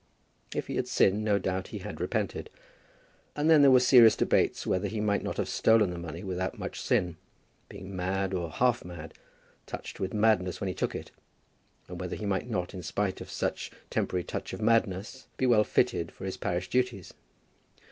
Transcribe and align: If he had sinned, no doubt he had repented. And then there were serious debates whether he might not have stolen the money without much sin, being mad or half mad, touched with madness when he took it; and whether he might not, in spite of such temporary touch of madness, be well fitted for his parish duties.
If 0.55 0.65
he 0.65 0.77
had 0.77 0.87
sinned, 0.87 1.23
no 1.23 1.37
doubt 1.37 1.67
he 1.67 1.77
had 1.77 2.01
repented. 2.01 2.49
And 3.35 3.51
then 3.51 3.61
there 3.61 3.69
were 3.69 3.79
serious 3.79 4.15
debates 4.15 4.65
whether 4.65 4.87
he 4.87 4.99
might 4.99 5.21
not 5.21 5.37
have 5.37 5.47
stolen 5.47 5.91
the 5.91 5.99
money 5.99 6.23
without 6.23 6.57
much 6.57 6.81
sin, 6.81 7.17
being 7.69 7.95
mad 7.95 8.33
or 8.33 8.49
half 8.49 8.83
mad, 8.83 9.13
touched 9.67 9.99
with 9.99 10.11
madness 10.11 10.59
when 10.59 10.69
he 10.69 10.73
took 10.73 10.95
it; 10.95 11.11
and 11.87 12.01
whether 12.01 12.15
he 12.15 12.25
might 12.25 12.49
not, 12.49 12.73
in 12.73 12.81
spite 12.81 13.21
of 13.21 13.29
such 13.29 13.69
temporary 13.91 14.23
touch 14.23 14.53
of 14.53 14.59
madness, 14.59 15.27
be 15.37 15.45
well 15.45 15.63
fitted 15.63 16.11
for 16.11 16.25
his 16.25 16.35
parish 16.35 16.67
duties. 16.67 17.13